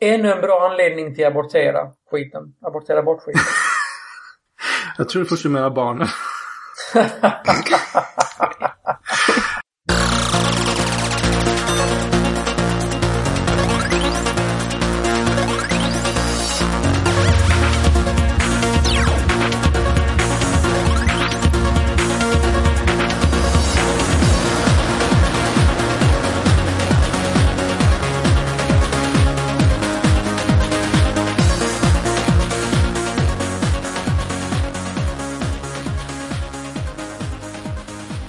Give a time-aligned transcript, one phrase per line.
[0.00, 2.54] Ännu en bra anledning till att abortera skiten.
[2.62, 3.42] Abortera bort skiten.
[4.98, 6.08] Jag tror först du menar barnen.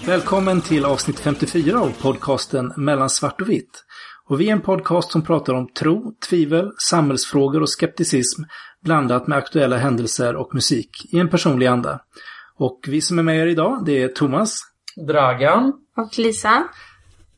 [0.10, 3.84] Välkommen till avsnitt 54 av podcasten Mellan svart och vitt.
[4.26, 8.42] Och vi är en podcast som pratar om tro, tvivel, samhällsfrågor och skepticism
[8.84, 12.00] blandat med aktuella händelser och musik i en personlig anda.
[12.56, 14.60] Och vi som är med er idag, det är Thomas.
[15.08, 15.74] Dragan.
[15.98, 16.64] Och Lisa.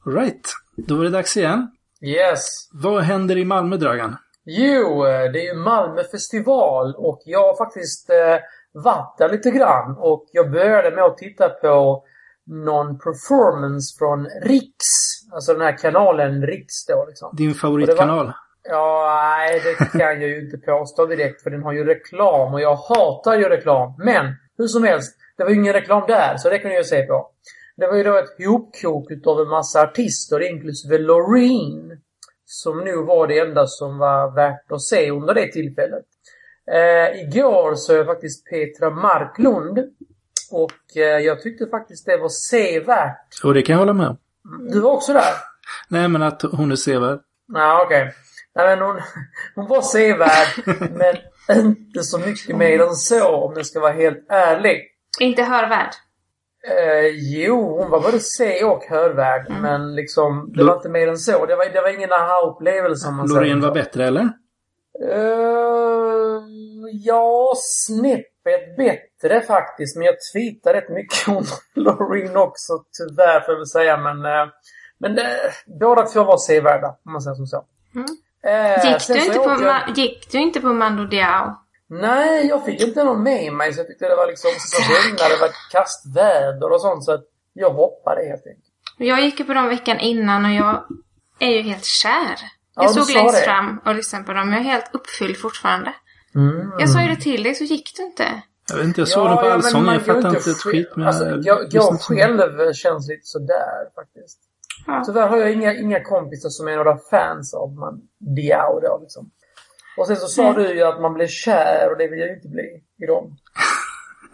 [0.05, 1.71] Right, då är det dags igen.
[2.01, 2.69] Yes.
[2.73, 4.17] Vad händer i Malmö, Dragan?
[4.45, 8.37] Jo, eh, det är ju Malmö festival och jag har faktiskt eh,
[8.73, 12.03] varit där lite grann och jag började med att titta på
[12.51, 14.89] någon performance från Riks.
[15.33, 17.35] Alltså den här kanalen Riks då liksom.
[17.37, 18.25] Din favoritkanal?
[18.25, 18.35] Var...
[18.63, 22.61] Ja, nej det kan jag ju inte påstå direkt för den har ju reklam och
[22.61, 23.93] jag hatar ju reklam.
[23.97, 24.25] Men
[24.57, 27.03] hur som helst, det var ju ingen reklam där så det kan jag ju se
[27.03, 27.31] på.
[27.77, 32.01] Det var ju då ett hopkok utav en massa artister inklusive Loreen.
[32.45, 36.05] Som nu var det enda som var värt att se under det tillfället.
[36.71, 39.79] Eh, igår så jag faktiskt Petra Marklund
[40.53, 43.43] och eh, jag tyckte faktiskt det var sevärt.
[43.43, 44.17] Och det kan jag hålla med om.
[44.71, 45.33] Du var också där?
[45.87, 47.19] Nej, men att hon är sevärd.
[47.47, 48.01] Nej, okej.
[48.01, 48.13] Okay.
[48.55, 49.01] Nej, men hon,
[49.55, 50.47] hon var sevärd,
[50.91, 51.15] men
[51.67, 54.87] inte så mycket mer än så om jag ska vara helt ärlig.
[55.19, 55.91] Inte hörvärd?
[56.67, 59.61] Eh, jo, hon var både se och hörvärd, mm.
[59.61, 61.45] men liksom det var inte mer än så.
[61.45, 64.29] Det var, det var ingen aha-upplevelse om man Loreen var bättre, eller?
[65.03, 66.41] Uh,
[66.91, 69.10] ja, snäppet bättre
[69.47, 69.97] faktiskt.
[69.97, 71.45] Men jag tweetar rätt mycket om
[71.83, 73.97] Loreen också, tyvärr får jag väl säga.
[73.97, 74.47] Men, uh,
[74.99, 75.25] men det,
[75.79, 77.65] båda två var sevärda, om man säger som så.
[77.95, 78.05] Mm.
[78.47, 79.97] Uh, gick, du inte på jag...
[79.97, 81.55] gick du inte på Mando Diao?
[81.89, 83.73] Nej, jag fick inte någon med mig.
[83.73, 87.03] Så jag tyckte det var liksom så regnar, det var kastväder och sånt.
[87.03, 88.65] Så att jag hoppade helt enkelt.
[88.97, 90.83] Jag gick ju på dem veckan innan och jag
[91.39, 92.35] är ju helt kär.
[92.75, 93.41] Jag ja, stod längst det.
[93.41, 94.49] fram och lyssnade på dem.
[94.49, 95.93] Jag är helt uppfylld fortfarande.
[96.35, 96.71] Mm.
[96.79, 98.41] Jag sa ju det till dig så gick du inte.
[98.71, 99.85] Jag vet inte, jag såg ja, den på Allsång.
[99.85, 101.07] Ja, jag fattar inte ett skit med...
[101.07, 104.39] Alltså, jag, jag själv känns lite sådär faktiskt.
[104.87, 105.03] Ja.
[105.05, 108.01] Tyvärr har jag inga, inga kompisar som är några fans av man
[108.35, 109.31] Diao då liksom.
[109.97, 110.55] Och sen så sa mm.
[110.55, 113.37] du ju att man blir kär och det vill jag ju inte bli i dem.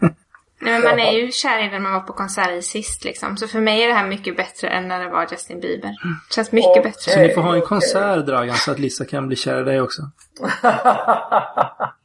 [0.60, 3.36] Nej, men man är ju kär i den man var på konsert i sist liksom.
[3.36, 5.88] Så för mig är det här mycket bättre än när det var Justin Bieber.
[6.28, 7.12] Det känns mycket okay, bättre.
[7.12, 9.80] Så ni får ha en konsert Dragan så att Lisa kan bli kär i dig
[9.80, 10.02] också.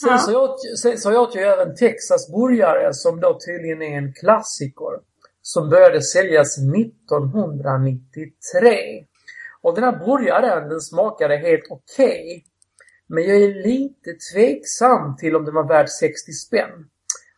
[0.00, 0.18] sen ja.
[0.18, 1.74] så, åt, sen så åt jag även
[2.94, 5.14] som då tydligen är en klassiker.
[5.42, 9.06] Som började säljas 1993.
[9.62, 12.06] Och den här burgaren den smakade helt okej.
[12.06, 12.42] Okay,
[13.06, 16.88] men jag är lite tveksam till om den var värd 60 spänn.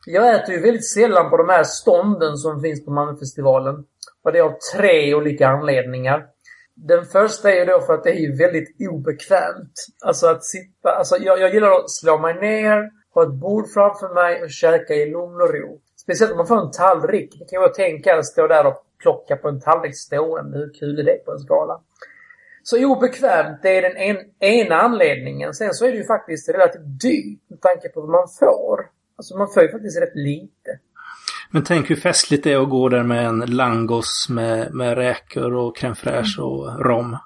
[0.07, 3.85] Jag äter ju väldigt sällan på de här stånden som finns på Malmöfestivalen.
[4.25, 6.27] Och det är av tre olika anledningar.
[6.77, 9.73] Den första är ju då för att det är ju väldigt obekvämt.
[10.05, 14.15] Alltså att sitta, alltså jag, jag gillar att slå mig ner, ha ett bord framför
[14.15, 15.81] mig och käka i lugn och ro.
[15.97, 17.37] Speciellt om man får en tallrik.
[17.39, 20.59] Det kan jag tänka att stå där och plocka på en tallrik stående.
[20.59, 21.81] Hur kul är det på en skala?
[22.63, 25.55] Så obekvämt, det är den en, ena anledningen.
[25.55, 28.91] Sen så är det ju faktiskt relativt dyrt med tanke på vad man får.
[29.17, 30.79] Alltså man får ju faktiskt rätt lite.
[31.51, 35.55] Men tänk hur festligt det är att gå där med en langos med, med räkor
[35.55, 37.17] och crème fraîche och rom.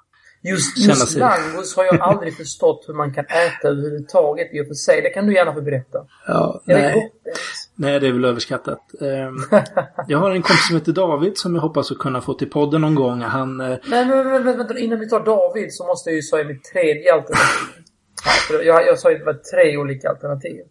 [0.43, 4.73] Just, just langos har jag aldrig förstått hur man kan äta överhuvudtaget i och för
[4.73, 5.01] sig.
[5.01, 5.99] Det kan du gärna få berätta.
[6.27, 6.83] Ja, är nej.
[6.83, 7.37] det gott
[7.75, 8.79] Nej, det är väl överskattat.
[9.01, 9.35] Ehm,
[10.07, 12.81] jag har en kompis som heter David som jag hoppas att kunna få till podden
[12.81, 13.21] någon gång.
[13.21, 13.61] Han...
[13.61, 16.43] Eh, men, men, men, men vänta, innan vi tar David så måste jag ju säga
[16.43, 17.83] mitt tredje alternativ.
[18.65, 20.61] jag, jag sa ju att det var tre olika alternativ.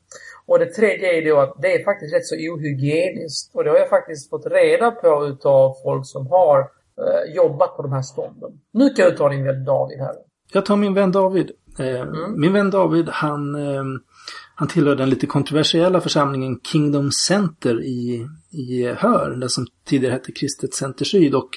[0.50, 3.54] Och det tredje är då att det är faktiskt rätt så ohygieniskt.
[3.54, 7.82] Och det har jag faktiskt fått reda på utav folk som har eh, jobbat på
[7.82, 8.50] de här stånden.
[8.72, 10.14] Nu kan du ta din vän David här.
[10.52, 11.50] Jag tar min vän David.
[11.78, 12.40] Eh, mm.
[12.40, 13.84] Min vän David han, eh,
[14.54, 20.32] han tillhör den lite kontroversiella församlingen Kingdom Center i, i Hör, den som tidigare hette
[20.32, 21.34] Kristet Center Syd.
[21.34, 21.50] Och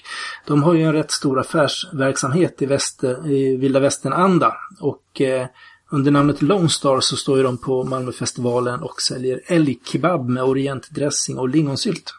[0.47, 4.53] de har ju en rätt stor affärsverksamhet i, väster, i vilda västern-anda.
[4.81, 5.47] Och eh,
[5.93, 11.37] under namnet Lone Star så står ju de på Malmöfestivalen och säljer älgkebab med orientdressing
[11.37, 12.13] och lingonsylt.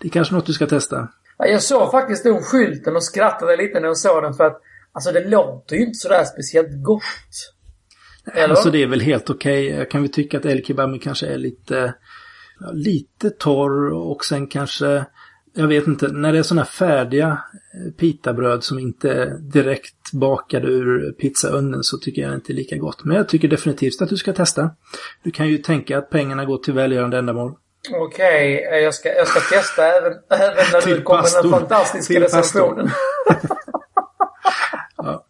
[0.00, 1.08] Det är kanske något du ska testa?
[1.38, 4.60] Ja, jag såg faktiskt den skylten och skrattade lite när jag såg den för att
[4.92, 7.52] alltså det låter ju inte sådär speciellt gott.
[8.34, 8.48] Eller?
[8.48, 9.66] Alltså det är väl helt okej.
[9.66, 9.78] Okay.
[9.78, 11.94] Jag kan väl tycka att El Kebab kanske är lite,
[12.72, 15.04] lite torr och sen kanske
[15.54, 17.26] jag vet inte, när det är sådana färdiga
[17.74, 22.76] eh, pitabröd som inte är direkt bakade ur pizzaugnen så tycker jag inte är lika
[22.76, 23.04] gott.
[23.04, 24.70] Men jag tycker definitivt att du ska testa.
[25.22, 27.54] Du kan ju tänka att pengarna går till välgörande ändamål.
[27.90, 32.20] Okej, okay, jag, ska, jag ska testa även, även när du kommer med den fantastiska
[32.20, 32.90] recensionen.
[34.96, 35.24] ja.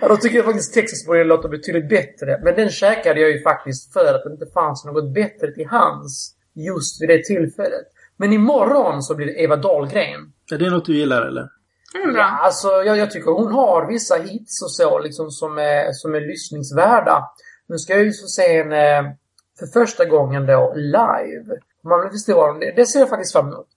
[0.00, 2.40] ja, då tycker jag faktiskt Texasburgare låter betydligt bättre.
[2.44, 6.34] Men den käkade jag ju faktiskt för att det inte fanns något bättre till hands
[6.54, 7.86] just vid det tillfället.
[8.20, 10.32] Men imorgon så blir det Eva Dahlgren.
[10.52, 11.48] Är det något du gillar eller?
[11.94, 12.22] Mm, bra.
[12.22, 16.14] Ja, alltså jag, jag, tycker hon har vissa hits och så liksom som är, som
[16.14, 17.30] är lyssningsvärda.
[17.68, 19.16] Nu ska jag ju få se henne
[19.58, 21.44] för första gången då live.
[21.84, 22.72] Man vill förstå det.
[22.76, 23.68] Det ser jag faktiskt fram emot.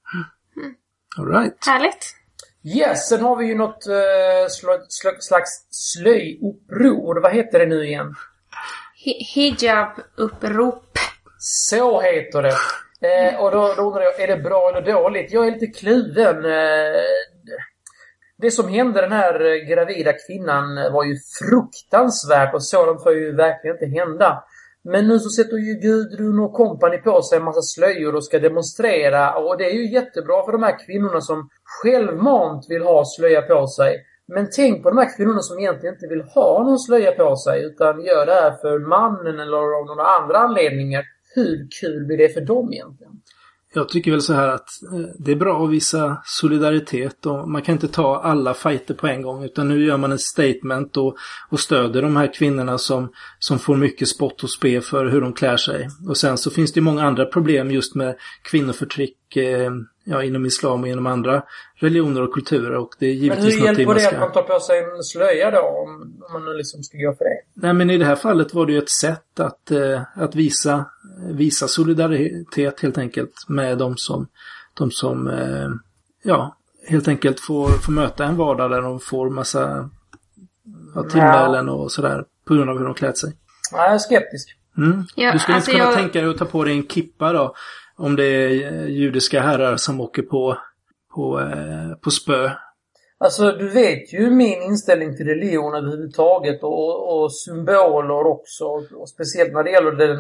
[0.58, 0.76] Mm.
[1.18, 1.66] Alright.
[1.66, 2.16] Härligt.
[2.64, 7.22] Yes, sen har vi ju något uh, sl sl slags slöjuppror.
[7.22, 8.16] Vad heter det nu igen?
[9.36, 10.98] Hijab-upprop.
[11.40, 12.58] Så heter det.
[13.04, 15.34] Eh, och då, då undrar jag, är det bra eller dåligt?
[15.34, 16.46] Jag är lite kluven.
[16.46, 17.02] Eh,
[18.38, 23.76] det som hände den här gravida kvinnan var ju fruktansvärt och sådant får ju verkligen
[23.76, 24.44] inte hända.
[24.84, 28.40] Men nu så sätter ju Gudrun och kompani på sig en massa slöjor och ska
[28.40, 33.42] demonstrera och det är ju jättebra för de här kvinnorna som självmant vill ha slöja
[33.42, 34.06] på sig.
[34.28, 37.66] Men tänk på de här kvinnorna som egentligen inte vill ha någon slöja på sig
[37.66, 41.04] utan gör det här för mannen eller av några andra anledningar
[41.36, 43.14] hur kul blir det för dem egentligen?
[43.76, 47.62] Jag tycker väl så här att eh, det är bra att visa solidaritet och man
[47.62, 51.16] kan inte ta alla fighter på en gång utan nu gör man ett statement och,
[51.50, 55.34] och stöder de här kvinnorna som, som får mycket spott och spe för hur de
[55.34, 55.90] klär sig.
[56.08, 59.72] Och sen så finns det många andra problem just med kvinnoförtryck eh,
[60.04, 61.44] ja, inom islam och inom andra
[61.76, 62.76] religioner och kulturer.
[62.76, 65.52] Och det är givetvis men hur hjälper det att man tar på sig en slöja
[65.52, 65.60] då?
[65.60, 65.92] Om,
[66.28, 67.42] om man nu liksom ska gå för det?
[67.54, 70.86] Nej, men i det här fallet var det ju ett sätt att, eh, att visa,
[71.30, 74.28] visa solidaritet helt enkelt med de som,
[74.74, 75.70] de som eh,
[76.24, 76.58] ja,
[76.88, 79.90] helt enkelt får, får möta en vardag där de får massa
[80.96, 83.34] ja, tillmälen och sådär på grund av hur de klätt sig.
[83.72, 84.58] Nej, jag är skeptisk.
[84.78, 85.04] Mm.
[85.16, 86.00] Ja, du skulle alltså inte kunna jag...
[86.00, 87.56] tänka dig att ta på dig en kippa då?
[87.98, 90.58] Om det är judiska herrar som åker på,
[91.16, 92.50] på, eh, på spö.
[93.18, 98.66] Alltså du vet ju min inställning till religion överhuvudtaget och, och symboler också.
[98.96, 100.18] Och speciellt när det gäller den,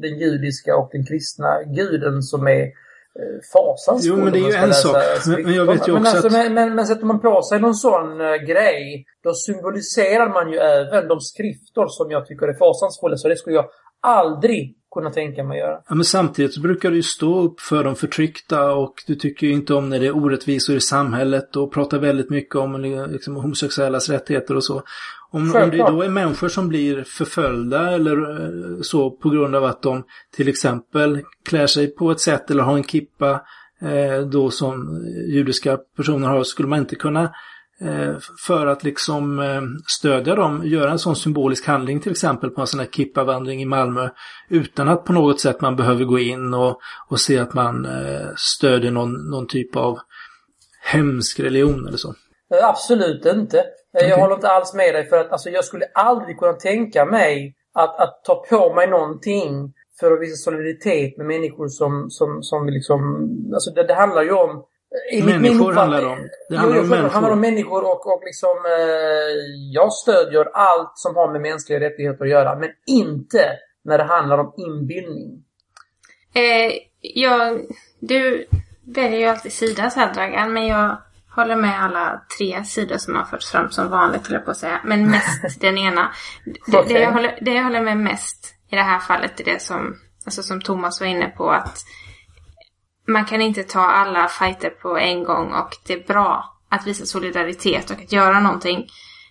[0.00, 4.18] den judiska och den kristna guden som är eh, fasansfull.
[4.18, 4.96] Jo men det är ju en sak.
[5.26, 6.32] Men, men, jag vet ju också men alltså, att...
[6.32, 10.58] Men, men, men sätter man på sig någon sån uh, grej då symboliserar man ju
[10.58, 13.16] även de skrifter som jag tycker är fasansfulla.
[13.16, 13.66] Så det skulle jag
[14.00, 15.80] aldrig kunna tänka mig att göra.
[15.88, 19.46] Ja, men samtidigt så brukar du ju stå upp för de förtryckta och du tycker
[19.46, 22.80] ju inte om när det är orättvisor i samhället och pratar väldigt mycket om
[23.10, 24.82] liksom, homosexuellas rättigheter och så.
[25.30, 29.64] Om, om det då är människor som blir förföljda eller eh, så på grund av
[29.64, 30.04] att de
[30.36, 33.42] till exempel klär sig på ett sätt eller har en kippa
[33.82, 37.30] eh, då som judiska personer har, skulle man inte kunna Eh,
[38.46, 42.66] för att liksom eh, stödja dem, göra en sån symbolisk handling till exempel på en
[42.66, 44.08] sån här kippavandring i Malmö
[44.48, 48.28] utan att på något sätt man behöver gå in och, och se att man eh,
[48.36, 49.98] stödjer någon, någon typ av
[50.82, 52.14] hemsk religion eller så.
[52.62, 53.64] Absolut inte.
[53.92, 54.20] Jag okay.
[54.20, 58.00] håller inte alls med dig för att alltså, jag skulle aldrig kunna tänka mig att,
[58.00, 63.28] att ta på mig någonting för att visa solidaritet med människor som, som, som liksom...
[63.54, 64.64] Alltså det, det handlar ju om
[65.24, 66.28] människor handlar det om.
[66.48, 67.08] Det handlar jo, om människor.
[67.08, 72.24] handlar om människor och, och liksom eh, jag stödjer allt som har med mänskliga rättigheter
[72.24, 72.56] att göra.
[72.56, 75.44] Men inte när det handlar om inbildning.
[76.34, 77.60] Eh, jag,
[78.00, 78.46] du
[78.84, 80.96] väljer ju alltid sida så här Dragan, men jag
[81.34, 84.56] håller med alla tre sidor som har förts fram som vanligt, höll jag på att
[84.56, 84.80] säga.
[84.84, 86.12] Men mest den ena.
[86.44, 86.92] Det, okay.
[86.94, 89.96] det, jag håller, det jag håller med mest i det här fallet är det som,
[90.24, 91.78] alltså som Thomas var inne på att
[93.06, 97.06] man kan inte ta alla fighter på en gång och det är bra att visa
[97.06, 98.86] solidaritet och att göra någonting.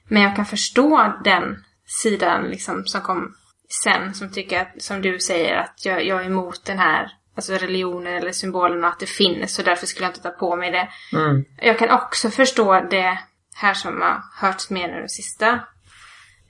[0.07, 3.35] Men jag kan förstå den sidan liksom som kom
[3.83, 7.53] sen som tycker att, som du säger, att jag, jag är emot den här alltså
[7.53, 10.71] religionen eller symbolen och att det finns och därför skulle jag inte ta på mig
[10.71, 10.89] det.
[11.17, 11.45] Mm.
[11.57, 13.19] Jag kan också förstå det
[13.55, 15.59] här som har hörts mer nu de sista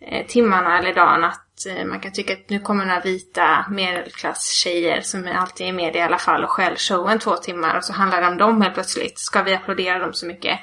[0.08, 5.02] Eh, timmarna eller dagen att Eh, man kan tycka att nu kommer några vita medelklasstjejer
[5.02, 8.22] som alltid är med i alla fall och skäl showen två timmar och så handlar
[8.22, 9.20] det om dem helt plötsligt.
[9.20, 10.60] Ska vi applådera dem så mycket?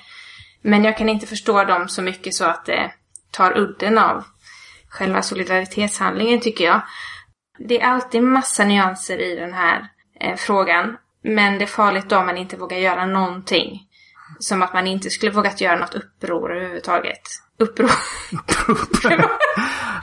[0.62, 2.92] Men jag kan inte förstå dem så mycket så att det
[3.30, 4.25] tar udden av
[4.88, 6.83] själva solidaritetshandlingen tycker jag.
[7.59, 9.88] Det är alltid massa nyanser i den här
[10.21, 10.97] eh, frågan.
[11.23, 13.80] Men det är farligt då om man inte vågar göra någonting.
[14.38, 17.23] Som att man inte skulle vågat göra något uppror överhuvudtaget
[17.58, 17.90] uppror.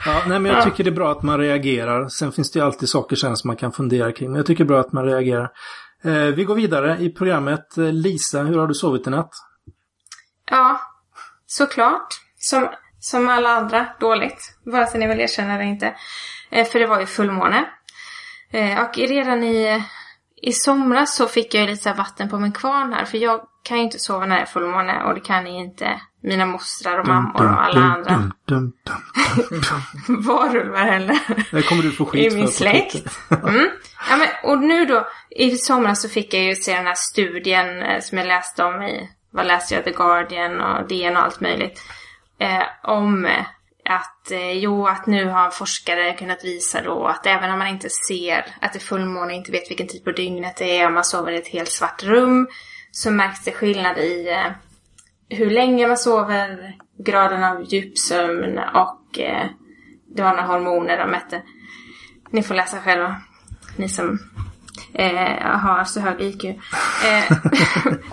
[0.06, 2.08] ja, nej, men jag tycker det är bra att man reagerar.
[2.08, 4.30] Sen finns det ju alltid saker sen som man kan fundera kring.
[4.30, 5.50] Men jag tycker det är bra att man reagerar.
[6.04, 7.78] Eh, vi går vidare i programmet.
[7.78, 9.30] Eh, Lisa, hur har du sovit i natt?
[10.50, 10.80] Ja,
[11.46, 12.06] såklart.
[12.38, 12.68] Som,
[13.00, 14.58] som alla andra, dåligt.
[14.64, 15.94] Vare sig ni vill erkänna det eller inte.
[16.50, 17.64] Eh, för det var ju fullmåne.
[18.52, 19.84] Eh, och redan i,
[20.42, 23.04] i somras så fick jag lite vatten på min kvarn här.
[23.04, 26.00] För jag kan ju inte sova när det är fullmåne och det kan ni inte
[26.22, 28.32] mina mostrar och mammor och alla andra
[30.08, 31.18] varulvar heller.
[31.50, 33.18] Det kommer du få skit I min släkt.
[33.30, 33.68] Mm.
[34.10, 37.82] Ja, men, och nu då, i somras så fick jag ju se den här studien
[37.82, 41.40] eh, som jag läste om i, vad läste jag, The Guardian och DN och allt
[41.40, 41.82] möjligt.
[42.38, 43.44] Eh, om eh,
[43.88, 47.88] att, eh, jo, att nu har forskare kunnat visa då att även om man inte
[48.08, 51.04] ser att det är fullmåne inte vet vilken tid på dygnet det är, om man
[51.04, 52.48] sover i ett helt svart rum,
[52.96, 54.52] så märks det skillnad i eh,
[55.38, 59.46] hur länge man sover, graden av djupsömn och eh,
[60.16, 61.42] det var några hormoner de mätte.
[62.30, 63.16] Ni får läsa själva.
[63.76, 64.18] Ni som
[64.94, 66.44] eh, har så hög IQ.
[66.44, 66.52] Eh,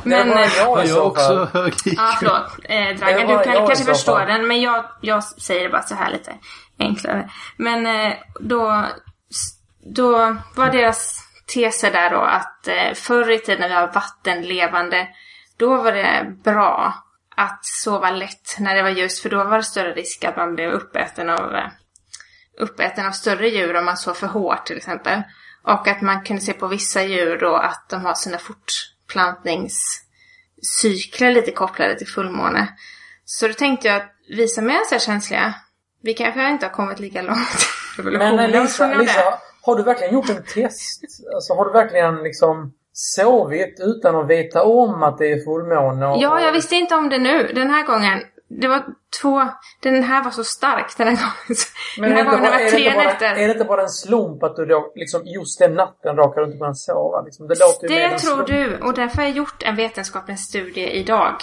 [0.03, 0.35] men, det
[0.65, 1.93] var jag jag så också hög IQ?
[1.97, 2.59] ja, förlåt.
[2.63, 4.27] Eh, Dragan, du kan kanske så förstå fall.
[4.27, 6.33] den, men jag, jag säger det bara så här lite
[6.79, 7.29] enklare.
[7.57, 8.85] Men eh, då,
[9.95, 15.07] då var deras teser där då att eh, förr i tiden när vi var vattenlevande,
[15.57, 16.93] då var det bra
[17.35, 20.55] att sova lätt när det var ljust, för då var det större risk att man
[20.55, 21.67] blev uppäten av, eh,
[22.59, 25.21] uppäten av större djur om man sov för hårt till exempel.
[25.63, 31.51] Och att man kunde se på vissa djur då att de har sina fortplantningscykler lite
[31.51, 32.67] kopplade till fullmåne.
[33.25, 35.53] Så då tänkte jag att vi som är så här känsliga,
[36.01, 37.67] vi kanske inte har kommit lika långt
[37.97, 38.93] Men eh, Lisa.
[38.93, 41.01] Lisa, har du verkligen gjort en test?
[41.35, 46.05] Alltså har du verkligen liksom sovit utan att veta om att det är fullmåne?
[46.07, 47.51] och- Ja, jag visste inte om det nu.
[47.55, 48.85] Den här gången, det var
[49.21, 49.47] två,
[49.81, 51.59] den här var så stark den här gången.
[51.99, 53.25] Men den här gången bara- var tre bara- nätter.
[53.35, 56.47] Är det inte bara en slump att du då, liksom, just den natten råkar du
[56.47, 57.21] inte kunna sova?
[57.21, 58.47] Liksom, det låter Det tror slump.
[58.47, 61.35] du, och därför har jag gjort en vetenskaplig studie idag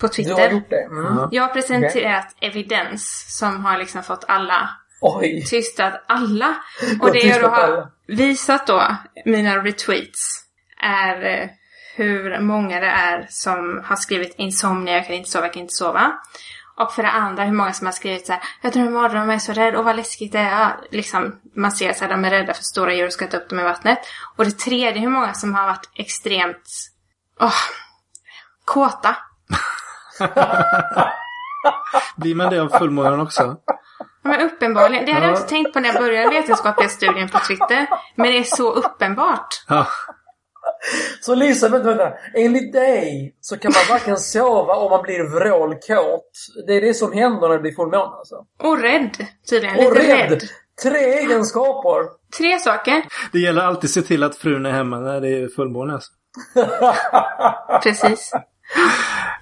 [0.00, 0.34] på Du Twitter.
[0.34, 0.82] har gjort det?
[0.82, 1.28] Mm.
[1.30, 4.68] Jag har presenterat evidens som har liksom fått alla
[5.00, 5.44] Oj!
[5.44, 6.56] tystat alla.
[7.00, 10.44] Och det jag då har visat då, mina retweets,
[10.80, 11.48] är eh,
[11.96, 15.74] hur många det är som har skrivit insomnia, jag kan inte sova, jag kan inte
[15.74, 16.12] sova.
[16.76, 19.34] Och för det andra hur många som har skrivit så här, jag drömmer mardrömmar, jag
[19.34, 20.76] är så rädd, och vad läskigt det är.
[20.90, 23.48] Liksom, man ser så här, de är rädda för stora djur och ska ta upp
[23.48, 23.98] dem i vattnet.
[24.36, 26.70] Och det tredje, hur många som har varit extremt,
[27.40, 27.54] åh,
[28.64, 29.16] kåta.
[32.16, 33.56] Blir man det av fullmånen också?
[34.28, 35.36] Men uppenbarligen, det hade jag Ja.
[35.36, 37.86] inte tänkt på när jag började vetenskapliga studien på Twitter.
[38.14, 39.54] Men det är så uppenbart.
[41.20, 42.12] Så Lisa, vänta, vänta.
[42.34, 46.30] Enligt dig så kan man varken sova om man blir vrålkåt.
[46.66, 48.36] Det är det som händer när det blir fullmåne alltså.
[48.62, 49.76] Och rädd, tydligen.
[49.86, 50.30] Och Lite rädd!
[50.30, 50.42] rädd.
[50.82, 52.04] Tre egenskaper!
[52.38, 53.02] Tre saker.
[53.32, 55.92] Det gäller alltid att se till att frun är hemma när det är fullmåne.
[55.94, 56.10] Alltså.
[57.82, 58.32] Precis.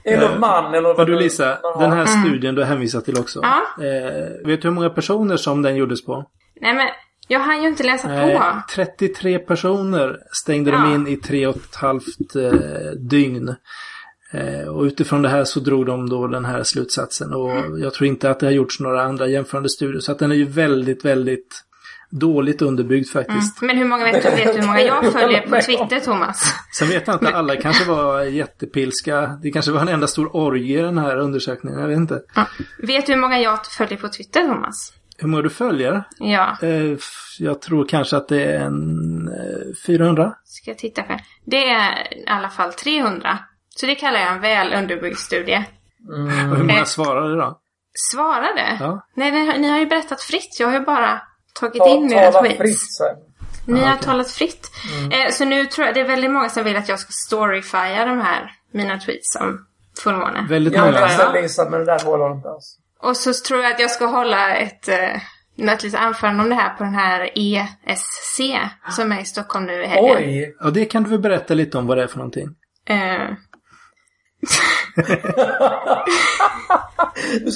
[0.06, 3.38] Eller man eller vad du Lisa, den här studien du har hänvisat till också.
[3.42, 3.50] Mm.
[3.78, 3.84] Ja.
[3.84, 6.24] Eh, vet du hur många personer som den gjordes på?
[6.60, 6.86] Nej men,
[7.28, 8.42] jag hann ju inte läsa Nej, på.
[8.74, 10.94] 33 personer stängde de Ja.
[10.94, 12.52] in i tre och ett halvt eh,
[13.10, 13.54] dygn.
[14.32, 17.32] Eh, och utifrån det här så drog de då den här slutsatsen.
[17.34, 17.82] Och Mm.
[17.82, 20.00] jag tror inte att det har gjorts några andra jämförande studier.
[20.00, 21.62] Så att den är ju väldigt, väldigt
[22.18, 23.62] dåligt underbyggd faktiskt.
[23.62, 26.54] Men hur många vet du, vet du hur många jag följer på Twitter, Thomas?
[26.78, 29.38] Sen vet jag inte, alla kanske var jättepilska.
[29.42, 31.80] Det kanske var en enda stor orgie i den här undersökningen.
[31.80, 32.20] Jag vet inte.
[32.34, 32.46] Ja.
[32.82, 34.92] Vet du hur många jag följer på Twitter, Thomas?
[35.18, 36.04] Hur många du följer?
[36.18, 36.96] Ja, Eh,
[37.38, 40.32] jag tror kanske att det är en eh, 400.
[40.44, 41.18] ska jag titta själv.
[41.44, 43.38] Det är i alla fall 300.
[43.68, 45.64] Så det kallar jag en väl underbyggd studie.
[46.08, 46.84] Och hur många Eh.
[46.84, 47.60] svarade då?
[48.12, 48.76] Svarade?
[48.80, 49.06] Ja.
[49.16, 50.56] Nej, ni, ni har ju berättat fritt.
[50.60, 51.20] Jag har ju bara
[51.60, 52.58] tagit Ta, in era tala tweets.
[52.58, 53.16] fritt sen.
[53.66, 54.04] Ni har okej.
[54.04, 54.70] talat fritt.
[55.12, 58.04] Eh, så nu tror jag det är väldigt många som vill att jag ska storyfya
[58.04, 59.66] de här, mina tweets om
[60.02, 60.46] fullmåne.
[60.48, 61.06] Väldigt Jag är många.
[61.06, 62.78] ledsen Lisa, men det där håller inte alls.
[63.02, 65.16] Och så tror jag att jag ska hålla ett, eh,
[65.72, 68.40] ett litet anförande om det här på den här ESC
[68.90, 70.16] som är i Stockholm nu i helgen.
[70.16, 70.56] Oj!
[70.60, 72.48] Ja, det kan du väl berätta lite om vad det är för någonting?
[72.88, 73.28] Eh,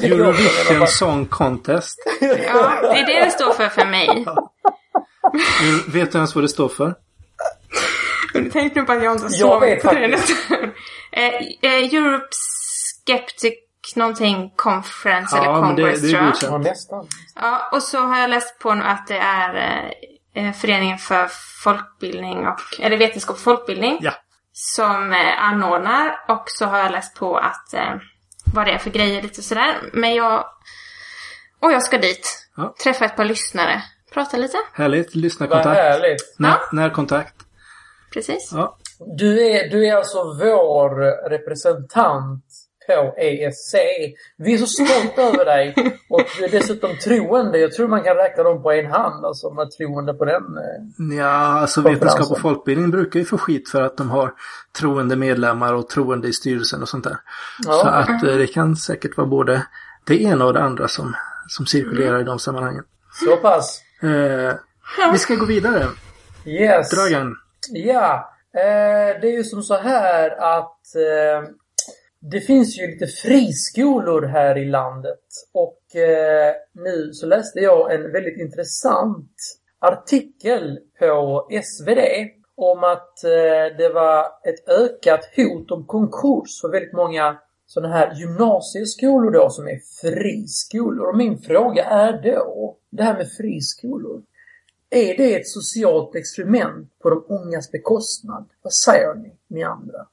[0.02, 0.86] Eurovision.
[0.86, 1.98] Song Contest.
[2.20, 4.26] ja, det är det det står för för mig.
[5.60, 6.94] Du vet du ens vad det står för?
[8.52, 10.50] Tänk nu på att jag inte har Jag vet sovit på det faktiskt.
[10.50, 10.70] nästan.
[11.12, 11.34] eh,
[11.72, 12.26] eh, Europe
[13.06, 13.54] Skeptic
[13.96, 16.60] någonting conference eller Ja, det, congress det tror är jag.
[16.60, 17.06] Nästan.
[17.40, 19.54] Ja, och så har jag läst på nu att det är
[20.34, 21.28] eh, eh, Föreningen för
[21.64, 24.12] folkbildning och, eller vetenskap och folkbildning Ja.
[24.52, 27.94] som eh, anordnar och så har jag läst på att eh,
[28.54, 29.76] vad det är för grejer lite sådär.
[29.92, 30.45] Men jag...
[31.61, 32.49] Och jag ska dit.
[32.57, 32.75] Ja.
[32.83, 33.83] Träffa ett par lyssnare.
[34.12, 34.57] Prata lite.
[34.73, 35.14] Härligt.
[35.14, 35.76] Vad Lyssnarkontakt.
[35.76, 36.35] härligt.
[36.38, 36.61] När, Ja.
[36.73, 37.35] Närkontakt.
[38.12, 38.50] Precis.
[38.52, 38.76] Ja.
[38.99, 42.45] Du är, du är alltså vår representant
[42.97, 43.75] på ESC.
[44.37, 45.75] Vi är så stolta över dig.
[46.09, 47.59] Och du är dessutom troende.
[47.59, 49.25] Jag tror man kan räkna dem på en hand.
[49.25, 50.42] Alltså man är troende på den.
[50.42, 51.16] eh.
[51.18, 51.26] Ja,
[51.61, 54.32] alltså vetenskap och folkbildning brukar ju få skit för att de har
[54.78, 57.16] troende medlemmar och troende i styrelsen och sånt där.
[57.66, 57.73] Ja.
[57.73, 59.66] Så att eh, det kan säkert vara både
[60.04, 61.14] det ena och det andra som,
[61.49, 62.85] som cirkulerar i de sammanhangen.
[63.25, 63.82] Så pass.
[64.02, 64.54] Eh,
[65.12, 65.87] vi ska gå vidare.
[66.47, 66.90] Yes.
[66.90, 67.37] Dragan.
[67.70, 71.49] Ja, eh, det är ju som så här att eh,
[72.20, 75.24] det finns ju lite friskolor här i landet.
[75.52, 79.32] Och eh, nu så läste jag en väldigt intressant
[79.78, 82.00] artikel på SvD
[82.54, 88.14] om att eh, det var ett ökat hot om konkurs för väldigt många sådana här
[88.14, 91.08] gymnasieskolor då som är friskolor.
[91.08, 94.22] Och min fråga är då, det här med friskolor.
[94.90, 98.48] Är det ett socialt experiment på de ungas bekostnad?
[98.62, 100.06] Vad säger ni, ni andra?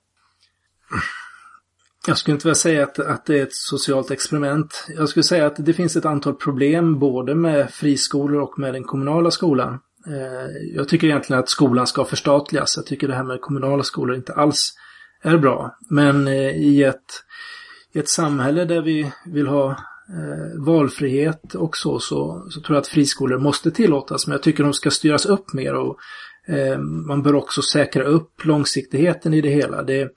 [2.08, 4.88] Jag skulle inte vilja säga att, att det är ett socialt experiment.
[4.98, 8.84] Jag skulle säga att det finns ett antal problem både med friskolor och med den
[8.84, 9.80] kommunala skolan.
[10.08, 12.78] Eh, jag tycker egentligen att skolan ska förstatligas.
[12.78, 14.74] Jag tycker det här med kommunala skolor inte alls
[15.24, 15.78] är bra.
[15.90, 17.24] Men eh, i ett,
[17.94, 22.82] i ett samhälle där vi vill ha eh, valfrihet och så, så, så tror jag
[22.82, 24.28] att friskolor måste tillåtas.
[24.28, 25.98] Men jag tycker de ska styras upp mer och
[27.08, 29.84] man bör också säkra upp långsiktigheten i det hela.
[29.84, 30.10] Det,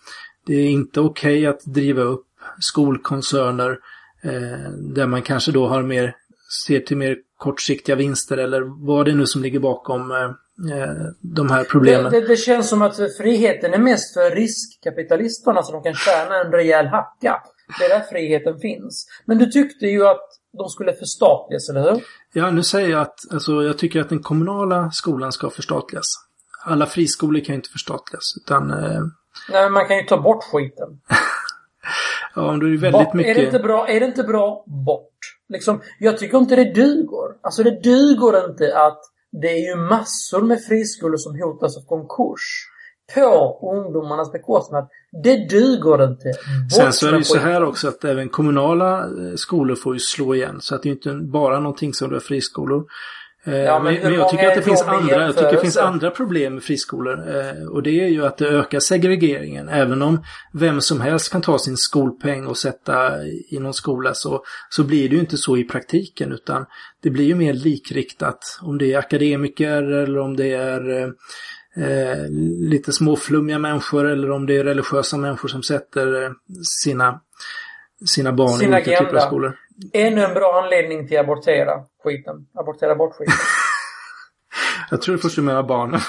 [0.50, 2.26] det är inte okej att driva upp
[2.60, 3.78] skolkoncerner
[4.22, 6.16] eh, där man kanske då har mer,
[6.66, 10.18] ser till mer kortsiktiga vinster eller vad det är nu som ligger bakom eh,
[10.78, 12.12] eh, de här Det, problemen.
[12.12, 16.52] det, det känns som att friheten är mest för riskkapitalisterna så de kan tjäna en
[16.52, 17.42] rejäl hacka.
[17.78, 19.06] Det är där friheten finns.
[19.24, 20.28] Men du tyckte ju att
[20.58, 22.02] de skulle förstatligas, eller hur?
[22.32, 26.06] Ja, nu säger jag att alltså, jag tycker att den kommunala skolan ska förstatligas.
[26.64, 29.00] Alla friskolor kan ju inte förstatligas utan eh,
[29.48, 30.88] Nej, men man kan ju ta bort skiten.
[32.34, 33.14] ja, är det väldigt Bort.
[33.14, 33.36] mycket...
[33.36, 33.88] Är det inte bra?
[33.88, 34.64] Är det inte bra?
[34.66, 35.18] Bort.
[35.48, 37.40] Liksom, jag tycker inte det duger.
[37.42, 39.00] Alltså det duger inte att
[39.32, 42.66] det är ju massor med friskolor som hotas av konkurs.
[43.14, 44.88] På ungdomarnas bekostnad.
[45.22, 46.24] Det duger inte.
[46.24, 49.94] Bort Sen så är det ju så här också att även kommunala eh, skolor får
[49.94, 50.60] ju slå igen.
[50.60, 52.84] Så att det är inte bara någonting som rör friskolor.
[53.44, 56.10] Eh, Ja, men men, jag tycker att det finns andra, jag tycker det finns andra
[56.10, 57.36] problem med friskolor.
[57.36, 59.68] Eh, och det är ju att det ökar segregeringen.
[59.68, 64.42] Även om vem som helst kan ta sin skolpeng och sätta i någon skola så,
[64.70, 66.32] så blir det ju inte så i praktiken.
[66.32, 66.66] Utan
[67.02, 68.58] det blir ju mer likriktat.
[68.62, 71.12] Om det är akademiker eller om det är
[71.76, 72.28] eh,
[72.60, 76.30] lite småflummiga människor eller om det är religiösa människor som sätter eh,
[76.82, 77.20] sina,
[78.06, 79.26] sina barn Sin i olika typer av agenda.
[79.26, 79.56] skolor.
[79.92, 81.72] Ännu en bra anledning till att abortera
[82.04, 82.46] skiten.
[82.54, 83.34] Abortera bort skiten.
[84.90, 86.00] Jag tror du menar barnen.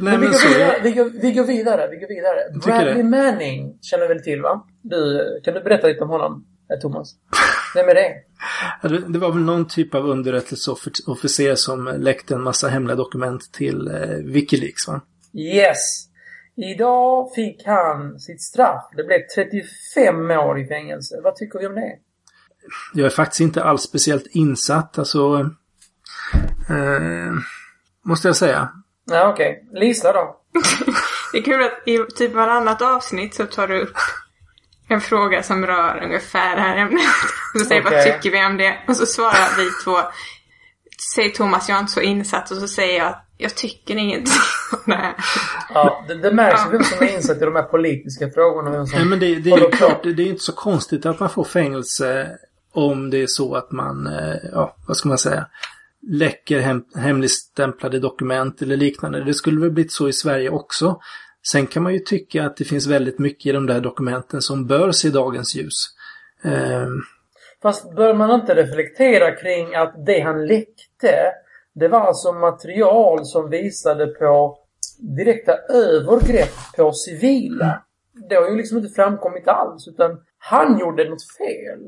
[0.00, 1.88] Nej Men vi, går så, vidare, vi, går, vi går vidare.
[1.90, 2.38] Vi går vidare.
[2.64, 3.02] Bradley det.
[3.02, 4.66] Manning känner väl till va?
[4.82, 7.14] Du, kan du berätta lite om honom, eh, Thomas?
[7.74, 8.12] Vem är det?
[8.88, 13.88] det, det var väl någon typ av underrättelseofficer som läckte en massa hemliga dokument till
[13.88, 15.00] eh, Wikileaks va?
[15.34, 15.78] Yes.
[16.56, 18.84] Idag fick han sitt straff.
[18.96, 21.20] Det blev 35 år i fängelse.
[21.24, 21.92] Vad tycker vi om det?
[22.94, 25.50] Jag är faktiskt inte alls speciellt insatt, alltså...
[26.70, 27.32] Eh,
[28.04, 28.68] måste jag säga.
[29.04, 29.68] Ja, okej.
[29.72, 30.40] Lisa då?
[31.32, 33.96] Det är kul att i typ varannat avsnitt så tar du upp
[34.88, 37.04] en fråga som rör ungefär det här ämnet.
[37.54, 38.12] Och så säger vad Okej.
[38.12, 38.78] tycker vi om det?
[38.88, 39.96] Och så svarar vi två.
[41.14, 42.50] Säger Thomas, jag är inte så insatt.
[42.50, 44.32] Och så säger jag, jag tycker ingenting
[44.72, 45.14] om det här.
[45.74, 46.70] Ja, det, det märks ju Ja.
[46.70, 48.70] vem som är insatt i de här politiska frågorna.
[48.70, 51.20] Vem som Nej men det, det är klart, det det är inte så konstigt att
[51.20, 52.28] man får fängelse
[52.72, 55.46] om det är så att man, eh, ja, vad ska man säga,
[56.08, 59.24] läcker hem, hemligstämplade dokument eller liknande.
[59.24, 61.00] Det skulle väl blivit så i Sverige också.
[61.52, 64.66] Sen kan man ju tycka att det finns väldigt mycket i de där dokumenten som
[64.66, 65.74] bör se dagens ljus.
[66.44, 66.86] Eh,
[67.62, 71.32] Fast bör man inte reflektera kring att det han läckte,
[71.80, 74.58] det var alltså material som visade på
[74.98, 77.82] direkta övergrepp på civila.
[78.28, 81.80] Det har ju liksom inte framkommit alls, utan han gjorde något fel.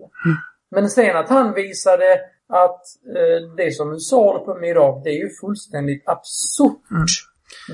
[0.70, 2.83] Men sen att han visade att
[3.16, 6.81] eh, det som USA håller på med idag, det är ju fullständigt absurt.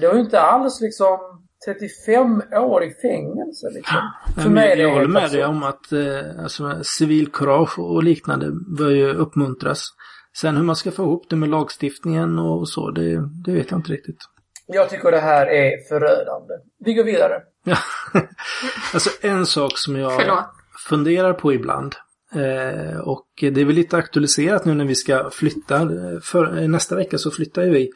[0.00, 1.18] Det var ju inte alls liksom
[1.66, 3.96] 35 år i fängelse liksom.
[4.36, 8.46] Nej, men jag, det jag håller med dig om att eh, alltså, civilkurage och liknande
[8.78, 9.88] bör ju uppmuntras.
[10.40, 13.78] Sen hur man ska få ihop det med lagstiftningen och så, det, det vet jag
[13.78, 14.18] inte riktigt.
[14.66, 16.54] Jag tycker det här är förödande.
[16.84, 17.42] Vi går vidare.
[17.64, 17.76] Ja.
[18.94, 20.44] alltså en sak som jag Förlåt.
[20.88, 21.94] funderar på ibland.
[22.34, 25.90] Eh, och det är väl lite aktualiserat nu när vi ska flytta.
[26.22, 27.90] För, eh, nästa vecka så flyttar ju vi.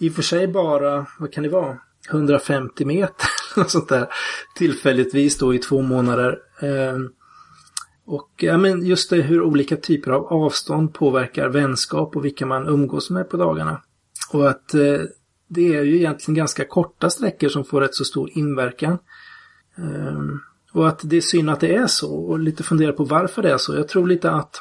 [0.00, 1.78] I och för sig bara, vad kan det vara?
[2.10, 4.08] 150 meter och sånt där.
[4.56, 6.38] Tillfälligtvis då i två månader.
[6.62, 6.98] Eh,
[8.10, 12.68] och ja, men just det hur olika typer av avstånd påverkar vänskap och vilka man
[12.68, 13.82] umgås med på dagarna.
[14.32, 15.00] Och att eh,
[15.48, 18.98] det är ju egentligen ganska korta sträckor som får rätt så stor inverkan.
[19.76, 20.40] Ehm,
[20.72, 23.52] och att det är synd att det är så och lite fundera på varför det
[23.52, 23.74] är så.
[23.74, 24.60] Jag tror lite att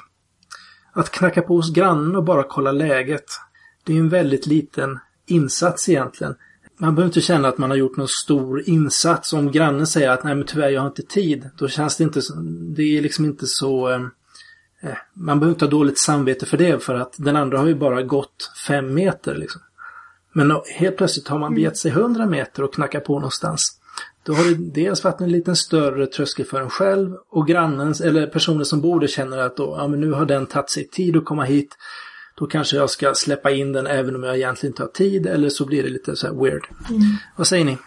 [0.93, 3.25] att knacka på hos grannen och bara kolla läget.
[3.83, 6.35] Det är en väldigt liten insats egentligen.
[6.81, 9.33] Man behöver inte känna att man har gjort någon stor insats.
[9.33, 11.49] Om grannen säger att nej men tyvärr jag har inte tid.
[11.57, 12.33] Då känns det inte så,
[12.75, 14.01] det är liksom inte så eh,
[15.13, 18.01] man behöver inte ha dåligt samvete för det för att den andra har ju bara
[18.01, 19.61] gått fem meter liksom.
[20.33, 23.79] Men helt plötsligt har man begett sig 100 meter och knackat på någonstans.
[24.23, 28.27] Då har det dels varit en liten större tröskel för en själv och grannen eller
[28.27, 31.17] personen som bor där känner att då, ja men nu har den tagit sig tid
[31.17, 31.77] att komma hit.
[32.39, 35.49] Då kanske jag ska släppa in den även om jag egentligen inte har tid eller
[35.49, 36.67] så blir det lite så här weird.
[36.89, 37.01] Mm.
[37.35, 37.77] Vad säger ni?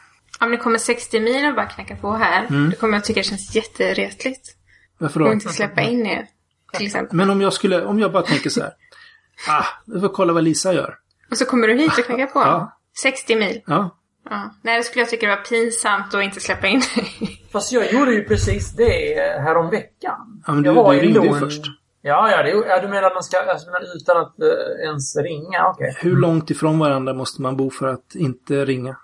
[0.40, 2.70] Om det kommer 60 mil och bara knacka på här, mm.
[2.70, 4.56] då kommer jag tycka det känns jätteretligt.
[4.98, 5.26] Varför då?
[5.26, 6.26] Och inte släppa in er,
[6.72, 7.16] till exempel.
[7.16, 8.72] Men om jag skulle, om jag bara tänker så här.
[9.48, 10.98] ah, vi får kolla vad Lisa gör.
[11.30, 12.38] Och så kommer du hit och knackar på?
[12.38, 12.78] Ja.
[12.98, 13.60] 60 mil?
[13.66, 13.98] Ja.
[14.30, 14.54] ja.
[14.62, 17.46] Nej, då skulle jag tycka det var pinsamt att inte släppa in dig.
[17.52, 20.42] Fast jag gjorde ju precis det här om veckan.
[20.46, 21.62] Ja, men du, jag var du ringde ju först.
[22.02, 25.68] Ja, ja, det, ja, du menar att man ska, alltså, utan att uh, ens ringa?
[25.70, 25.92] Okay.
[25.98, 28.96] Hur långt ifrån varandra måste man bo för att inte ringa?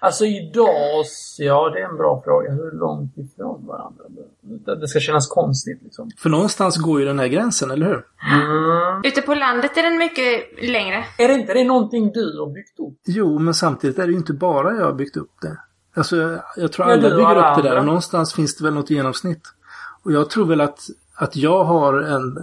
[0.00, 1.04] Alltså idag,
[1.38, 2.50] ja det är en bra fråga.
[2.50, 4.04] Hur långt ifrån varandra?
[4.80, 6.10] Det ska kännas konstigt liksom.
[6.18, 8.04] För någonstans går ju den här gränsen, eller hur?
[8.32, 9.02] Mm.
[9.04, 11.04] Ute på landet är den mycket längre.
[11.18, 12.98] Är det inte det någonting du har byggt upp?
[13.06, 15.58] Jo, men samtidigt är det ju inte bara jag har byggt upp det.
[15.96, 18.74] Alltså, jag, jag tror alla ja, bygger upp det där och någonstans finns det väl
[18.74, 19.42] något genomsnitt.
[20.02, 20.80] Och jag tror väl att,
[21.16, 22.36] att jag har en,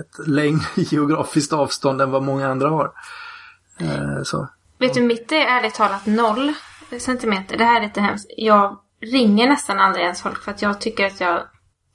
[0.00, 2.92] ett längre geografiskt avstånd än vad många andra har.
[3.80, 4.48] Eh, så.
[4.78, 6.52] Vet du, mitt är ärligt talat noll
[6.98, 7.58] centimeter.
[7.58, 8.30] Det här är lite hemskt.
[8.36, 11.42] Jag ringer nästan aldrig ens folk för att jag tycker att jag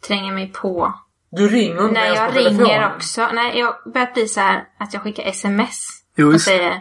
[0.08, 0.94] tränger mig på.
[1.32, 3.28] Du ringer inte Nej, jag ringer också.
[3.34, 5.88] Nej, jag börjar bli så här att jag skickar sms.
[6.16, 6.72] Jo, och säger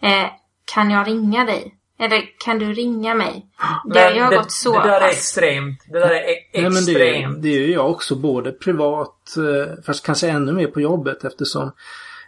[0.00, 0.26] eh,
[0.64, 1.78] Kan jag ringa dig?
[2.02, 3.46] Eller kan du ringa mig?
[3.84, 5.12] Men Det, jag har det, gått så Det där är pass.
[5.12, 5.80] extremt.
[5.88, 7.42] Det där är e- Nej, men det, extremt.
[7.42, 11.72] det är ju jag också, både privat, eh, fast kanske ännu mer på jobbet eftersom,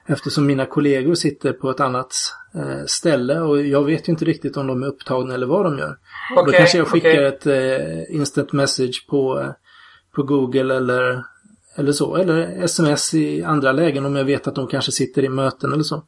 [0.07, 2.15] eftersom mina kollegor sitter på ett annat
[2.55, 5.79] eh, ställe och jag vet ju inte riktigt om de är upptagna eller vad de
[5.79, 5.97] gör.
[6.35, 7.27] Då Okej, kanske jag skickar okej.
[7.27, 9.53] ett eh, instant message på,
[10.15, 11.25] på Google eller,
[11.77, 12.17] eller så.
[12.17, 15.83] Eller sms i andra lägen om jag vet att de kanske sitter i möten eller
[15.83, 16.03] så.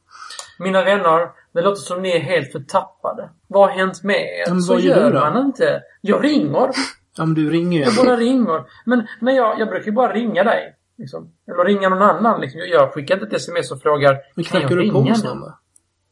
[0.58, 3.30] Mina vänner, det låter som ni är helt förtappade.
[3.46, 4.50] Vad har hänt med er?
[4.50, 5.20] Men Så vad gör du då?
[5.20, 5.82] man inte.
[6.00, 6.70] Jag ringer.
[7.16, 7.84] Ja men du ringer ju.
[7.84, 8.64] Jag bara ringer.
[8.84, 10.76] Men, men jag, jag brukar ju bara ringa dig.
[10.98, 11.32] Liksom.
[11.50, 12.40] Eller ringa någon annan.
[12.40, 12.60] Liksom.
[12.60, 15.58] Jag skickar inte ett sms och frågar Men knackar du på hos någon då?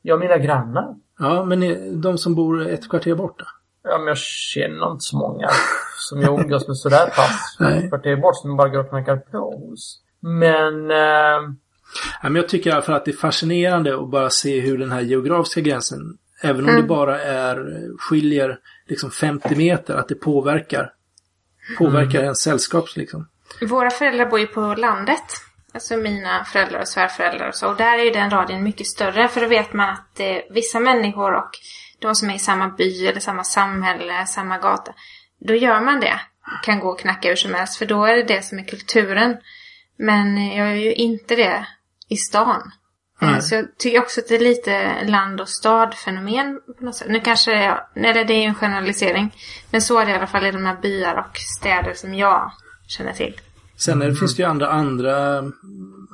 [0.02, 0.94] Ja, mina grannar.
[1.18, 3.44] Ja, men de som bor ett kvarter borta?
[3.83, 5.48] Ja, men jag känner inte så många
[5.98, 7.57] som jag umgås med sådär pass.
[8.02, 10.00] Det är bort som jag bara går och knackar på hos.
[10.20, 10.90] Men...
[10.90, 11.54] Eh,
[12.22, 14.78] Ja, men jag tycker i alla fall att det är fascinerande att bara se hur
[14.78, 15.98] den här geografiska gränsen,
[16.42, 16.83] även om Mm.
[16.83, 17.57] det bara är,
[17.98, 20.90] skiljer liksom 50 meter, att det påverkar.
[21.78, 23.28] Påverkar ens sällskaps liksom.
[23.62, 25.22] Våra föräldrar bor ju på landet.
[25.74, 27.68] Alltså mina föräldrar och svärföräldrar och så.
[27.68, 29.28] Och där är ju den radien mycket större.
[29.28, 31.50] För då vet man att eh, vissa människor och
[31.98, 34.92] de som är i samma by eller samma samhälle, samma gata.
[35.40, 36.20] Då gör man det.
[36.62, 37.76] Kan gå och knacka hur som helst.
[37.78, 39.37] För då är det det som är kulturen.
[39.98, 41.66] Men jag är ju inte det
[42.09, 42.71] i stan.
[43.23, 43.43] Eh, Nej.
[43.43, 47.09] Så jag tycker också att det är lite land och stad-fenomen på något sätt.
[47.11, 49.35] Nu kanske jag, eller det är ju en generalisering.
[49.71, 52.53] Men så är det i alla fall i de här byar och städer som jag
[52.88, 53.40] känner till.
[53.77, 55.43] Sen är det, finns det ju andra, andra,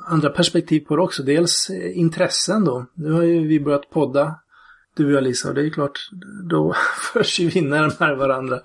[0.07, 1.23] andra perspektiv på det också.
[1.23, 2.85] Dels eh, intressen då.
[2.93, 4.35] Nu har ju vi börjat podda,
[4.97, 5.99] du och jag Lisa, och det är ju klart,
[6.49, 6.75] då
[7.13, 8.59] förs ju vi närmare varandra.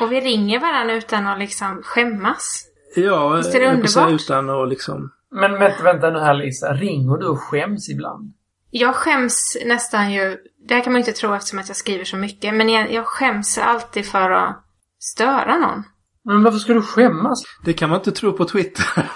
[0.00, 2.64] Och vi ringer varandra utan att liksom skämmas.
[2.96, 4.20] Ja, Visst är det att säga underbart?
[4.20, 5.12] utan att liksom...
[5.32, 6.72] men vänta, vänta nu här Lisa.
[6.72, 8.32] Ringer du och skäms ibland?
[8.70, 12.16] Jag skäms nästan ju, det här kan man inte tro eftersom att jag skriver så
[12.16, 14.64] mycket, men jag, jag skäms alltid för att
[14.98, 15.82] störa någon.
[16.24, 17.42] Men varför ska du skämmas?
[17.64, 19.10] Det kan man inte tro på Twitter.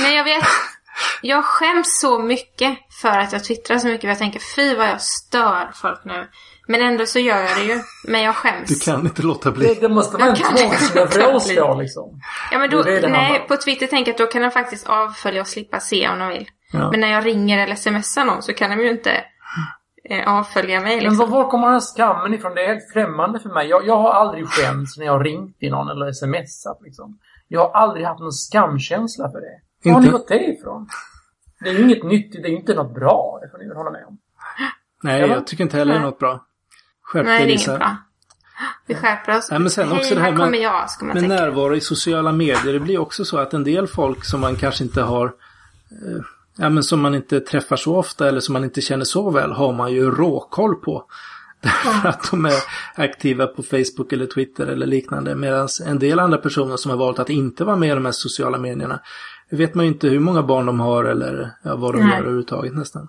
[0.00, 0.44] Nej, jag vet.
[1.22, 4.00] Jag skäms så mycket för att jag twittrar så mycket.
[4.00, 6.28] för Jag tänker, fy vad jag stör folk nu.
[6.66, 7.80] Men ändå så gör jag det ju.
[8.08, 8.68] Men jag skäms.
[8.68, 9.66] Du kan inte låta bli.
[9.66, 11.40] Det, det måste vara en Jag kan tvång inte som jag låta bli.
[11.40, 12.20] förstår liksom.
[12.52, 15.46] Ja men då, nej, på Twitter tänker jag att då kan de faktiskt avfölja och
[15.46, 16.48] slippa se om de vill.
[16.72, 16.90] Ja.
[16.90, 19.24] Men när jag ringer eller smsar någon så kan de ju inte
[20.10, 20.96] eh, avfölja mig.
[20.96, 21.30] Men Liksom.
[21.30, 22.54] var, var kommer den här skammen ifrån?
[22.54, 23.66] Det är helt främmande för mig.
[23.68, 27.18] Jag, jag har aldrig skämts när jag har ringt till någon eller smsat liksom.
[27.48, 29.60] Jag har aldrig haft någon skamkänsla för det.
[29.84, 30.18] Var har ni Inte?
[30.18, 30.88] fått det ifrån?
[31.60, 33.38] Det är ju inget nytt, det är ju inte något bra.
[33.42, 34.18] Det får ni väl hålla med om.
[35.02, 36.45] Nej, jag tycker inte heller det är något bra.
[37.06, 37.96] Skärp Nej, det är inget bra.
[38.86, 39.50] Vi skärper oss.
[39.50, 41.44] Nej, men sen Hej, också det här här kommer jag, ska man Med tänka.
[41.44, 44.84] närvaro i sociala medier, det blir också så att en del folk som man kanske
[44.84, 46.22] inte har eh,
[46.58, 49.52] Ja men som man inte träffar så ofta eller som man inte känner så väl
[49.52, 51.04] har man ju råkoll på.
[51.60, 52.54] Därför att de är
[52.94, 55.34] aktiva på Facebook eller Twitter eller liknande.
[55.34, 58.12] Medan en del andra personer som har valt att inte vara med i de här
[58.12, 59.00] sociala medierna
[59.50, 62.10] vet man ju inte hur många barn de har eller ja, vad de Nej.
[62.10, 63.08] gör överhuvudtaget nästan.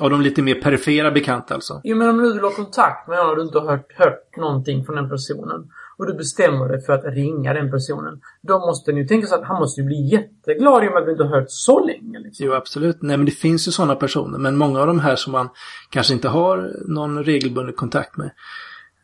[0.00, 1.80] Av de lite mer perifera bekanta alltså.
[1.84, 4.36] Jo, men om du vill ha kontakt med någon och du inte har hört, hört
[4.36, 8.20] någonting från den personen och du bestämmer dig för att ringa den personen.
[8.42, 11.02] Då måste ni ju tänka så att han måste ju bli jätteglad i och med
[11.02, 12.18] att vi inte har hört så länge.
[12.18, 12.46] Liksom.
[12.46, 13.02] Jo, absolut.
[13.02, 14.38] Nej, men det finns ju sådana personer.
[14.38, 15.48] Men många av de här som man
[15.90, 18.30] kanske inte har någon regelbunden kontakt med.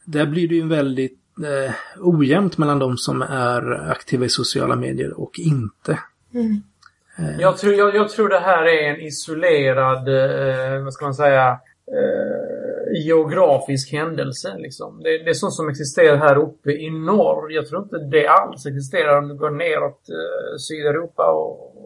[0.05, 5.21] Där blir det ju väldigt eh, ojämnt mellan de som är aktiva i sociala medier
[5.21, 5.99] och inte.
[7.39, 11.49] Jag, tror, jag, jag tror det här är en isolerad, eh, vad ska man säga,
[11.97, 14.55] eh, geografisk händelse.
[14.59, 15.01] Liksom.
[15.03, 17.53] Det, det är sånt som existerar här uppe i norr.
[17.53, 21.77] Jag tror inte det alls existerar om du går neråt eh, Sydeuropa och,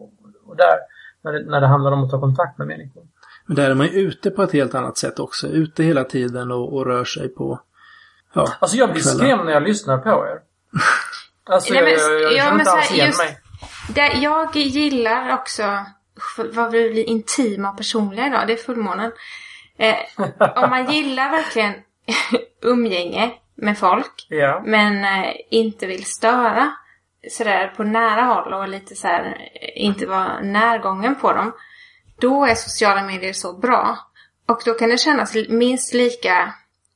[0.45, 0.77] och där.
[1.23, 3.03] När det, när det handlar om att ta kontakt med människor.
[3.45, 5.47] Men där är man ju ute på ett helt annat sätt också.
[5.47, 7.59] Ute hela tiden och, och rör sig på...
[8.33, 10.39] Ja, Alltså jag blir skrämd när jag lyssnar på er.
[11.45, 13.37] Alltså Nej, jag, men- jag, jag, jag ja, känner inte alls igen just- mig.
[13.89, 15.85] Det, jag gillar också
[16.53, 18.47] vad vi blir intima och personliga idag.
[18.47, 19.11] Det är fullmånen.
[19.77, 19.95] Eh,
[20.63, 21.73] om man gillar verkligen
[22.61, 24.61] umgänge med folk Ja.
[24.65, 26.71] men eh, inte vill störa
[27.29, 31.51] sådär på nära håll och lite så här eh, inte vara närgången på dem.
[32.19, 33.97] Då är sociala medier så bra.
[34.47, 36.53] Och då kan det kännas minst lika,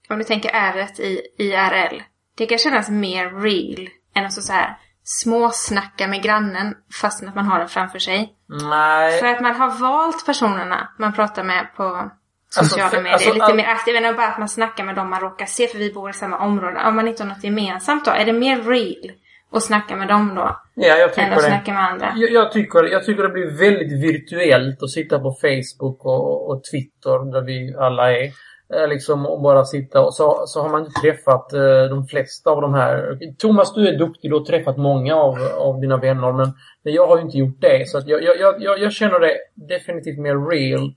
[0.09, 2.01] om du tänker r i IRL,
[2.37, 4.77] det kan kännas mer real än att så så här
[5.09, 8.33] småsnacka med grannen fastän att man har den framför sig.
[8.69, 9.19] Nej.
[9.19, 12.11] För att man har valt personerna man pratar med på
[12.49, 13.13] sociala Alltså, för- medier.
[13.13, 15.67] alltså, lite all- mer aktiv än bara att man snackar med dem man råkar se
[15.67, 16.81] för vi bor i samma område.
[16.87, 19.11] Om man inte har något gemensamt då, är det mer real
[19.51, 20.59] att snacka med dem då?
[20.75, 21.43] Ja, jag Än tycker att det.
[21.43, 22.13] snacka med andra?
[22.15, 26.61] Jag, jag, tycker, jag tycker det blir väldigt virtuellt att sitta på Facebook och, och
[26.71, 28.31] Twitter där vi alla är.
[28.73, 32.49] Eh, Liksom och bara sitta och så, så har man inte träffat eh, de flesta
[32.49, 33.19] av de här.
[33.37, 34.31] Thomas, du är duktig.
[34.31, 36.51] Du har träffat många av, av dina vänner men,
[36.83, 37.89] men jag har ju inte gjort det.
[37.89, 40.93] Så att jag, jag, jag- jag, känner det definitivt mer real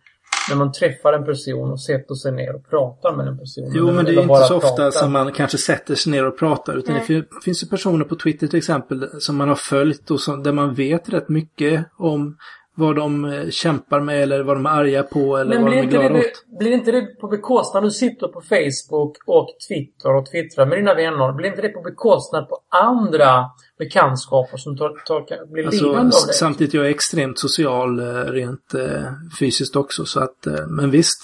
[0.51, 3.71] när man träffar en person och sätter sig ner och pratar med den personen.
[3.75, 4.91] Jo, men det är ju inte så ofta pratar.
[4.91, 6.77] som man kanske sätter sig ner och pratar.
[6.77, 10.21] Utan det fin- finns ju personer på Twitter till exempel som man har följt och
[10.21, 12.37] som, där man vet rätt mycket om
[12.81, 15.77] vad de eh, kämpar med eller vad de är arga på eller Men vad blir
[15.77, 16.59] de är inte, glada det, åt.
[16.59, 20.95] blir inte det på bekostnad, du sitter på Facebook och Twitter och twittrar med dina
[20.95, 23.45] vänner, blir inte det på bekostnad på andra
[23.79, 26.33] bekantskaper som tar, tar, blir Alltså, lidande av det?
[26.33, 29.03] samtidigt jag är extremt social eh, rent eh,
[29.39, 30.05] fysiskt också.
[30.05, 31.23] Så att, men visst.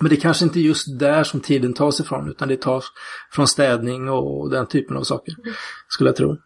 [0.00, 2.84] Men det är kanske inte just där som tiden tas ifrån utan det tas
[3.32, 5.34] från städning och den typen av saker.
[5.88, 6.36] Skulle jag tro.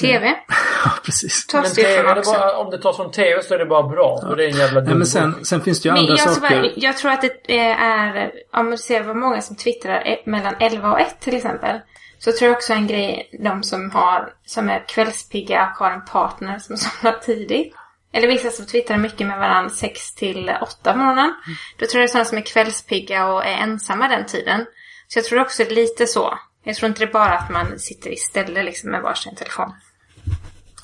[0.00, 0.26] TV
[0.84, 1.46] Ja, precis.
[1.46, 4.20] tas Men TV, det bara, om det tas från TV så är det bara bra,
[4.20, 6.30] för det är en jävla dum men sen, sen finns det ju Men andra jag,
[6.30, 6.60] saker.
[6.62, 10.54] bara, jag tror att det är, om man ser vad många som twittrar eh, mellan
[10.60, 11.80] 11 och 1 till exempel.
[12.18, 16.04] Så tror jag också en grej, de som har, som är kvällspigga och har en
[16.04, 17.74] partner som somnar tidigt.
[18.12, 21.34] Eller vissa som twittrar mycket med varandra 6 till 8 på morgonen.
[21.78, 24.66] Då tror jag det är sådana som är kvällspigga och är ensamma den tiden.
[25.08, 26.38] Så jag tror också det är lite så.
[26.64, 29.72] Jag tror inte det är bara att man sitter istället liksom med varsin telefon.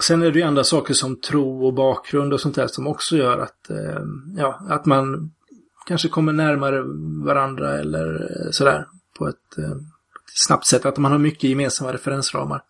[0.00, 3.16] Sen är det ju andra saker som tro och bakgrund och sånt där som också
[3.16, 4.02] gör att, eh,
[4.36, 5.30] ja, att man
[5.86, 6.82] kanske kommer närmare
[7.24, 8.86] varandra eller eh, sådär
[9.18, 9.76] på ett eh,
[10.34, 10.86] snabbt sätt.
[10.86, 12.62] Att man har mycket gemensamma referensramar.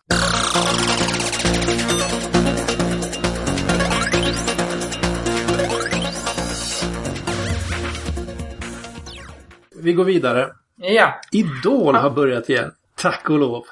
[9.81, 10.49] Vi går vidare.
[10.75, 12.71] Ja, Idol har börjat igen.
[13.01, 13.63] Tack och lov.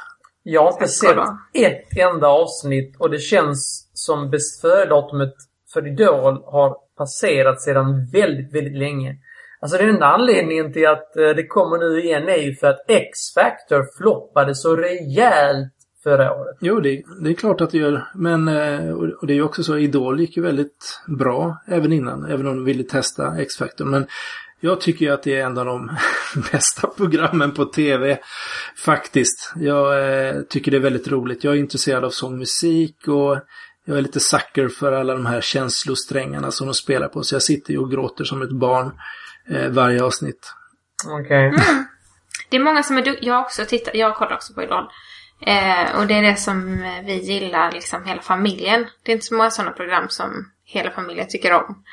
[0.44, 1.18] jag har inte sett
[1.54, 5.34] ett enda avsnitt och det känns som bäst före-datumet
[5.74, 9.16] för Idol har passerat sedan väldigt, väldigt länge.
[9.60, 12.86] Alltså den enda anledningen till att eh, det kommer nu igen är ju för att
[12.88, 16.58] X-Factor floppade så rejält förra året.
[16.62, 18.08] Jo, det, det är klart att det gör.
[18.16, 21.94] Men eh, och och det är ju också så, Idol gick ju väldigt bra även
[21.94, 22.26] innan.
[22.26, 23.86] Även om de ville testa X-Factor.
[23.86, 24.08] Men
[24.60, 25.92] jag tycker ju att det är en av de
[26.52, 28.20] bästa programmen på tv.
[28.86, 29.54] Faktiskt.
[29.56, 31.44] Jag eh, tycker det är väldigt roligt.
[31.44, 33.40] Jag är intresserad av sångmusik och
[33.86, 37.24] jag är lite sucker för alla de här känslosträngarna som de spelar på.
[37.24, 38.92] Så jag sitter ju och gråter som ett barn
[39.50, 40.54] eh, varje avsnitt.
[41.08, 41.54] Okej.
[42.50, 43.28] Det är många som är duktiga.
[43.28, 44.84] Jag har också tittat, jag kollar också på Idol.
[45.42, 48.86] Eh, och det är det som eh, vi gillar, liksom hela familjen.
[49.04, 51.84] Det är inte så många sådana program som hela familjen tycker om.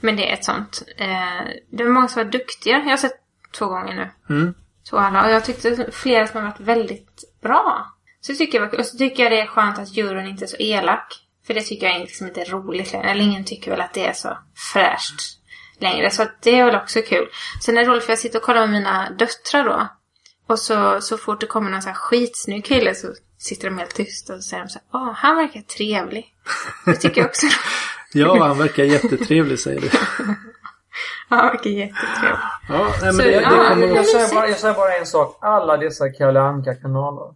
[0.00, 0.82] Men det är ett sånt.
[0.96, 2.78] Eh, det är många som är duktiga.
[2.78, 3.20] Jag har sett
[3.52, 4.34] två gånger nu.
[4.34, 4.54] Mm.
[4.90, 5.24] Två alla.
[5.24, 7.86] Och jag tyckte flera som har varit väldigt bra.
[8.20, 10.56] Så tycker jag, och så tycker jag det är skönt att juryn inte är så
[10.56, 11.26] elak.
[11.46, 13.10] För det tycker jag liksom inte är roligt längre.
[13.10, 14.38] Eller ingen tycker väl att det är så
[14.72, 15.38] fräscht
[15.78, 16.10] längre.
[16.10, 17.28] Så det är väl också kul.
[17.62, 19.88] Sen är det roligt för jag sitter och kollar med mina döttrar då.
[20.46, 23.94] Och så, så fort det kommer någon så här skitsnygg kille så sitter de helt
[23.94, 26.34] tysta och så säger de så här, åh, han verkar trevlig.
[26.84, 27.46] Det tycker jag också.
[28.12, 29.86] Ja, han verkar jättetrevlig säger du.
[29.92, 29.96] Ja,
[31.36, 32.38] han verkar jättetrevlig.
[32.68, 35.38] Ja, nej, men det, det kommer Jag säger, bara, jag säger bara en sak.
[35.40, 37.34] Alla dessa Kalle Anka-kanaler.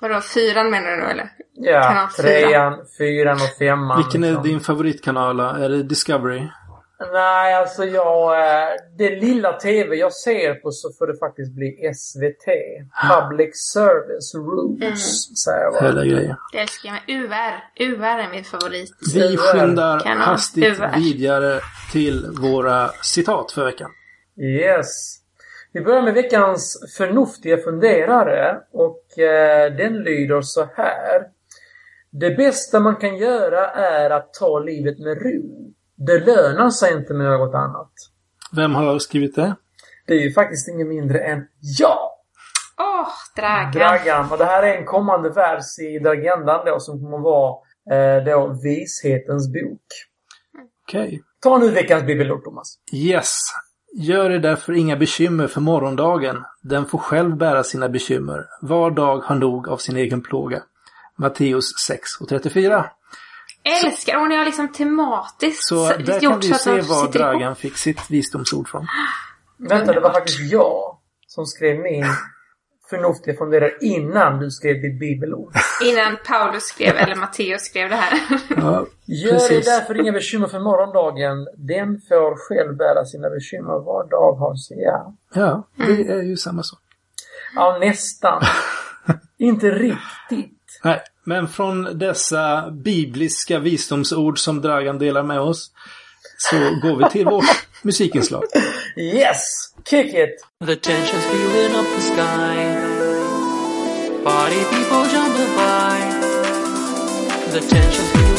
[0.00, 1.30] Vadå, fyran menar du nu eller?
[1.54, 3.96] Ja, trean, fyran och femman.
[3.96, 4.42] Vilken är liksom.
[4.42, 5.40] din favoritkanal?
[5.40, 6.48] Är det Discovery?
[7.12, 8.40] Nej, alltså jag...
[8.40, 12.46] eh, Det lilla TV jag ser på så får det faktiskt bli SVT.
[13.10, 15.84] Public Service Rules, säger jag bara.
[15.84, 16.36] Hela grejer.
[16.52, 17.24] Det älskar jag med.
[17.24, 17.86] UR.
[17.88, 18.90] UR är min favorit.
[19.14, 20.18] Vi skyndar Kanal.
[20.18, 20.90] hastigt UR.
[20.96, 21.60] vidare
[21.92, 23.90] till våra citat för veckan.
[24.40, 25.16] Yes.
[25.72, 31.22] Vi börjar med veckans förnuftiga funderare och eh, den lyder så här.
[32.10, 35.72] Det bästa man kan göra är att ta livet med ro.
[36.06, 37.92] Det lönar sig inte med något annat.
[38.52, 39.56] Vem har skrivit det?
[40.06, 41.46] Det är ju faktiskt ingen mindre än
[41.78, 42.10] jag!
[42.78, 43.72] Åh, Dragan.
[43.72, 44.32] Dragan.
[44.32, 47.56] Och det här är en kommande vers i Dragendan då som kommer att vara
[47.90, 49.86] eh, då Vishetens bok.
[50.88, 51.22] Okej.
[51.42, 52.78] Ta nu veckans bibelord Thomas.
[52.92, 53.36] Yes.
[53.92, 56.44] Gör er därför inga bekymmer för morgondagen.
[56.62, 58.46] Den får själv bära sina bekymmer.
[58.60, 60.62] Var dag har nog av sin egen plåga.
[61.18, 62.86] Matteus 6 och 34.
[63.64, 64.20] Älskar!
[64.20, 67.12] Och ni har liksom tematiskt Så där gjort kan vi se var.
[67.12, 68.86] Dragan fick sitt visdomsord från.
[69.56, 70.96] Vänta, det var faktiskt jag
[71.26, 72.04] som skrev min
[72.90, 75.52] förnuftiga funderare innan du skrev ditt bibelord.
[75.84, 78.20] Innan Paulus skrev, eller Matteus skrev det här.
[78.56, 79.64] Ja, Gör precis.
[79.66, 81.46] därför inga bekymmer för morgondagen.
[81.56, 83.78] Den får själv bära sina bekymmer.
[83.84, 84.78] Var dag har sin...
[84.78, 86.80] Ja, Ja, det är ju samma sak.
[87.54, 88.42] ja nästan.
[89.38, 90.59] Inte riktigt.
[90.82, 95.70] Nej, men från dessa bibliska visdomsord som Dragan delar med oss
[96.38, 98.44] så går vi till vårt musikinslag.
[98.96, 99.42] Yes!
[99.84, 100.46] Kick it!
[100.66, 102.56] The tension's feeling up the sky.
[104.24, 106.00] Party people jumping by.
[107.52, 108.29] The tension's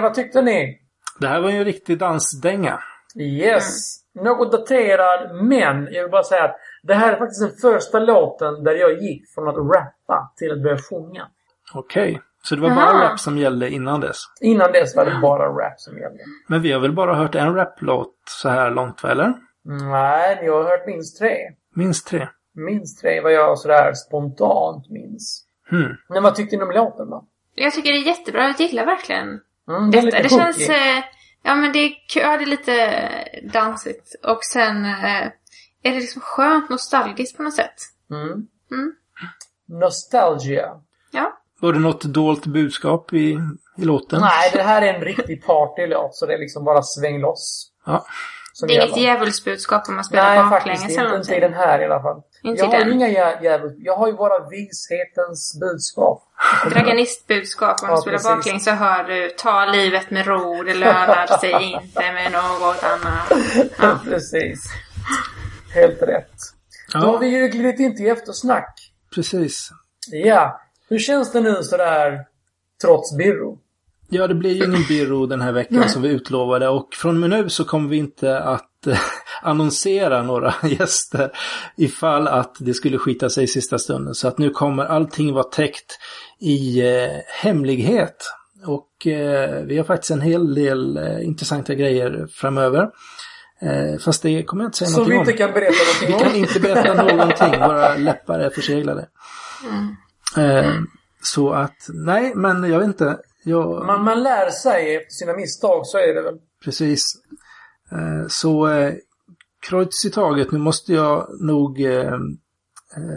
[0.00, 0.78] Vad tyckte ni?
[1.20, 2.78] Det här var ju en riktig dansdänga.
[3.20, 3.98] Yes.
[4.14, 8.64] Något daterad, men jag vill bara säga att det här är faktiskt den första låten
[8.64, 11.28] där jag gick från att rappa till att börja sjunga.
[11.74, 12.20] Okej.
[12.42, 12.92] Så det var Aha.
[12.92, 14.16] bara rap som gällde innan dess.
[14.40, 16.18] Innan dess var det bara rap som gällde.
[16.48, 19.34] Men vi har väl bara hört en raplåt så här långt, va, eller?
[19.64, 21.36] Nej, ni har hört minst tre.
[21.74, 22.28] Minst tre.
[22.54, 25.44] Minst tre vad jag sådär spontant minns.
[25.70, 25.96] Hmm.
[26.08, 27.24] Men vad tyckte ni om låten då?
[27.54, 28.42] Jag tycker det är jättebra.
[28.42, 30.68] Jag gillar verkligen Mm, det lite Det känns...
[30.68, 31.04] Eh,
[31.42, 33.04] ja, men det är, kul- ja, det är lite
[33.52, 34.14] dansigt.
[34.24, 35.26] Och sen eh,
[35.82, 37.74] är det liksom skönt nostalgiskt på något sätt.
[38.10, 38.46] Mm.
[38.72, 38.94] Mm.
[39.68, 40.80] Nostalgia.
[41.10, 41.38] Ja.
[41.60, 43.38] Var det något dolt budskap i,
[43.76, 44.20] i låten?
[44.20, 47.72] Nej, det här är en riktig partylåt så det är liksom bara sväng loss.
[47.86, 48.06] Ja.
[48.58, 51.34] Som Det är inget djävulsbudskap om man spelar Nej, baklänges faktiskt eller inte.
[51.34, 51.58] Inte i någonting.
[51.60, 52.22] den här i alla fall.
[52.42, 52.92] Inte jag har den.
[52.92, 53.74] inga jä- djävul...
[53.78, 56.22] Jag har ju bara vishetens budskap.
[56.70, 57.76] Draganistbudskap.
[57.82, 58.28] Om Ja, man spelar precis.
[58.30, 63.32] baklänges så hör du ta livet med ro, det lönar sig inte med något annat.
[63.82, 63.98] Ja.
[64.04, 64.64] Precis.
[65.74, 66.32] Helt rätt.
[66.92, 68.92] Då har Ja, vi ju glidit in till eftersnack.
[69.14, 69.68] precis.
[70.10, 70.60] Ja.
[70.88, 72.18] Hur känns det nu sådär
[72.82, 73.58] trots Birro?
[74.10, 77.20] Ja, det blir ju ingen Birro den här veckan som vi utlovade och från och
[77.20, 78.98] med nu så kommer vi inte att eh,
[79.42, 81.30] annonsera några gäster
[81.76, 84.14] ifall att det skulle skita sig i sista stunden.
[84.14, 85.98] Så att nu kommer allting vara täckt
[86.40, 87.10] i eh,
[87.42, 88.16] hemlighet.
[88.66, 92.88] Och eh, vi har faktiskt en hel del eh, intressanta grejer framöver.
[93.60, 95.30] Eh, fast det kommer jag inte säga Som någonting vi om.
[95.30, 96.36] inte kan berätta Vi någonting kan om.
[96.38, 99.06] inte berätta någonting, våra läppar är förseglade.
[100.36, 100.72] Eh,
[101.22, 103.18] så att, nej, men jag vet inte.
[103.44, 106.34] Jag, Man, man lär sig efter sina misstag, så är det väl.
[106.64, 107.04] Precis.
[107.92, 108.94] Eh, Så eh,
[109.68, 112.18] kreuz i taget, nu måste jag nog eh,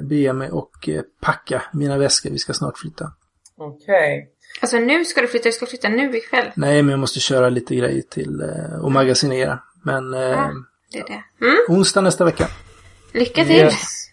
[0.09, 2.29] bege mig och eh, packa mina väskor.
[2.29, 3.11] Vi ska snart flytta.
[3.57, 4.27] Okej.
[4.61, 6.51] Alltså nu ska du flytta, du ska flytta nu ikväll.
[6.55, 9.59] Nej, men jag måste köra lite grejer till eh, och magasinera.
[9.83, 10.51] Men eh, Ja.
[10.91, 11.45] Det är det.
[11.45, 11.57] Mm.
[11.69, 12.47] onsdag nästa vecka.
[13.13, 13.55] Lycka till!
[13.55, 14.07] Yes.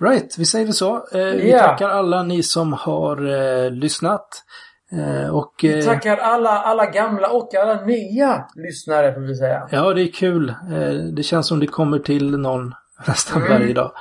[0.00, 0.96] Right, vi säger väl så.
[0.96, 1.58] Eh, vi Ja.
[1.58, 4.44] tackar alla ni som har eh, lyssnat.
[4.92, 9.68] Eh, och eh, Tackar alla, alla gamla och alla nya lyssnare, får vi säga.
[9.70, 10.48] ja, det är kul.
[10.48, 12.74] Eh, det känns som det kommer till någon
[13.06, 13.92] nästan varje dag.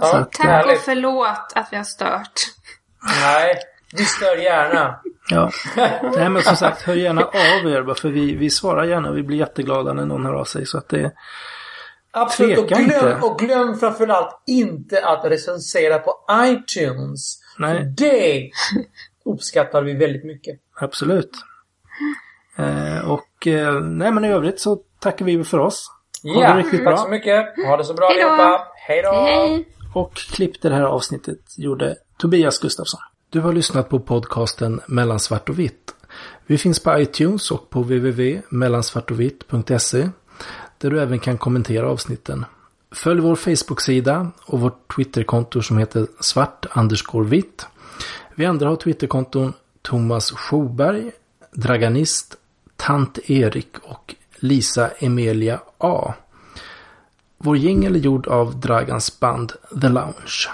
[0.00, 2.40] Ja, Så att, Tack och förlåt att vi har stört.
[3.22, 3.54] Nej,
[3.96, 5.00] vi stör gärna.
[5.30, 5.50] Ja.
[6.16, 9.22] Nej men som sagt, hör gärna av er för vi, vi svarar gärna och vi
[9.22, 10.66] blir jätteglada när någon hör av sig.
[10.66, 11.12] Så att det,
[12.10, 12.58] Absolut.
[12.58, 13.18] Och glöm, inte.
[13.22, 17.38] och glöm framförallt inte att recensera på iTunes.
[17.58, 17.94] Nej.
[17.96, 18.50] Det
[19.24, 20.60] uppskattar vi väldigt mycket.
[20.80, 21.30] absolut.
[22.56, 25.90] Eh, och eh, nej men i övrigt så tackar vi för oss.
[26.22, 26.96] Ha Ja, det riktigt tack bra.
[26.96, 27.46] så mycket.
[27.66, 28.66] Ha det så bra allihopa.
[28.88, 29.10] Hej då!
[29.12, 29.68] Hej!
[29.94, 33.00] Och klippte det här avsnittet gjorde Tobias Gustafsson.
[33.30, 35.94] Du har lyssnat på podcasten Mellan svart och vitt.
[36.46, 40.08] Vi finns på iTunes och på www.mellansvartovitt.se
[40.78, 42.44] där du även kan kommentera avsnitten.
[42.92, 46.66] Följ vår Facebook-sida och vårt Twitterkonto som heter svart
[47.28, 47.66] vitt.
[48.34, 51.10] Vi andra har Twitterkonton Thomas Schoberg,
[51.52, 52.36] Draganist,
[52.76, 56.14] Tant Erik och Lisa Emilia A.
[57.38, 60.48] Vår jingel är gjord av Dragans band The Lounge.